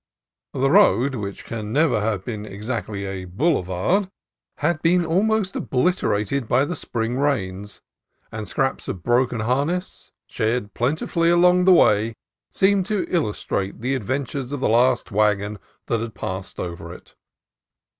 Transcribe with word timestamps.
The 0.53 0.71
road, 0.71 1.13
which 1.13 1.45
can 1.45 1.71
never 1.71 2.01
have 2.01 2.25
been 2.25 2.43
exactly 2.43 3.05
a 3.05 3.25
boulevard, 3.25 4.09
had 4.57 4.81
been 4.81 5.05
almost 5.05 5.55
obliterated 5.55 6.47
by 6.47 6.65
the 6.65 6.75
spring 6.75 7.19
rains, 7.19 7.83
and 8.31 8.47
scraps 8.47 8.87
of 8.87 9.03
broken 9.03 9.41
harness, 9.41 10.09
shed 10.25 10.73
plentifully 10.73 11.29
along 11.29 11.65
the 11.65 11.73
way, 11.73 12.15
seemed 12.49 12.87
to 12.87 13.05
illustrate 13.09 13.81
the 13.81 13.93
adventures 13.93 14.51
of 14.51 14.59
the 14.59 14.67
last 14.69 15.11
wagon 15.11 15.59
that 15.85 15.99
had 16.01 16.15
passed 16.15 16.59
over 16.59 16.91
it. 16.91 17.13